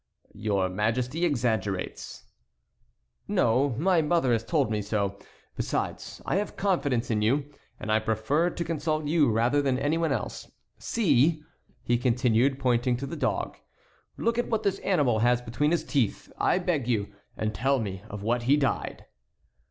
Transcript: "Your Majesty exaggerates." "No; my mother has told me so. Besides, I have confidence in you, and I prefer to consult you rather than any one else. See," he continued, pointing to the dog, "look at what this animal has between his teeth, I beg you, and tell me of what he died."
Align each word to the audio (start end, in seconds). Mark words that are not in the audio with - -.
"Your 0.33 0.67
Majesty 0.67 1.25
exaggerates." 1.25 2.23
"No; 3.27 3.75
my 3.77 4.01
mother 4.01 4.31
has 4.33 4.43
told 4.43 4.71
me 4.71 4.81
so. 4.81 5.19
Besides, 5.55 6.23
I 6.25 6.37
have 6.37 6.57
confidence 6.57 7.11
in 7.11 7.21
you, 7.21 7.53
and 7.79 7.91
I 7.91 7.99
prefer 7.99 8.49
to 8.49 8.63
consult 8.63 9.05
you 9.05 9.29
rather 9.29 9.61
than 9.61 9.77
any 9.77 9.99
one 9.99 10.11
else. 10.11 10.49
See," 10.79 11.43
he 11.83 11.99
continued, 11.99 12.57
pointing 12.57 12.97
to 12.97 13.05
the 13.05 13.15
dog, 13.15 13.57
"look 14.17 14.39
at 14.39 14.47
what 14.49 14.63
this 14.63 14.79
animal 14.79 15.19
has 15.19 15.39
between 15.39 15.69
his 15.69 15.83
teeth, 15.83 16.31
I 16.39 16.57
beg 16.57 16.87
you, 16.87 17.13
and 17.37 17.53
tell 17.53 17.77
me 17.77 18.01
of 18.09 18.23
what 18.23 18.41
he 18.49 18.57
died." 18.57 19.05